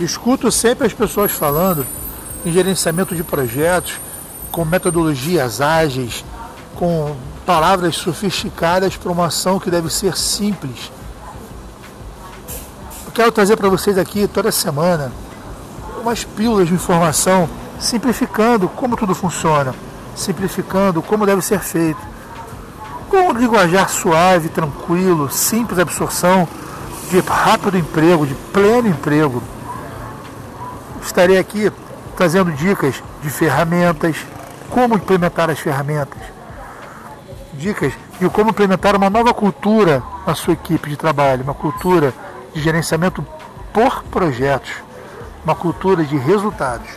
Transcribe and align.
Escuto 0.00 0.50
sempre 0.50 0.86
as 0.86 0.94
pessoas 0.94 1.30
falando 1.30 1.86
em 2.44 2.50
gerenciamento 2.50 3.14
de 3.14 3.22
projetos 3.22 4.00
com 4.50 4.64
metodologias 4.64 5.60
ágeis, 5.60 6.24
com 6.74 7.14
palavras 7.44 7.96
sofisticadas 7.96 8.96
para 8.96 9.12
uma 9.12 9.26
ação 9.26 9.60
que 9.60 9.70
deve 9.70 9.90
ser 9.90 10.16
simples. 10.16 10.90
Eu 13.04 13.12
quero 13.12 13.30
trazer 13.30 13.58
para 13.58 13.68
vocês 13.68 13.98
aqui 13.98 14.26
toda 14.26 14.50
semana 14.50 15.12
umas 16.00 16.24
pílulas 16.24 16.68
de 16.68 16.74
informação 16.74 17.46
simplificando 17.78 18.70
como 18.70 18.96
tudo 18.96 19.14
funciona, 19.14 19.74
simplificando 20.16 21.02
como 21.02 21.26
deve 21.26 21.42
ser 21.42 21.60
feito, 21.60 22.00
com 23.10 23.28
um 23.28 23.32
linguajar 23.32 23.90
suave, 23.90 24.48
tranquilo, 24.48 25.30
simples 25.30 25.78
absorção, 25.78 26.48
de 27.10 27.20
rápido 27.20 27.76
emprego, 27.76 28.26
de 28.26 28.34
pleno 28.34 28.88
emprego. 28.88 29.42
Estarei 31.02 31.38
aqui 31.38 31.70
trazendo 32.16 32.52
dicas 32.52 33.02
de 33.22 33.30
ferramentas, 33.30 34.16
como 34.68 34.94
implementar 34.94 35.50
as 35.50 35.58
ferramentas, 35.58 36.20
dicas 37.54 37.92
de 38.20 38.28
como 38.28 38.50
implementar 38.50 38.94
uma 38.94 39.10
nova 39.10 39.32
cultura 39.32 40.02
na 40.26 40.34
sua 40.34 40.52
equipe 40.52 40.90
de 40.90 40.96
trabalho, 40.96 41.42
uma 41.42 41.54
cultura 41.54 42.12
de 42.54 42.60
gerenciamento 42.60 43.24
por 43.72 44.02
projetos, 44.04 44.72
uma 45.44 45.54
cultura 45.54 46.04
de 46.04 46.16
resultados. 46.16 46.88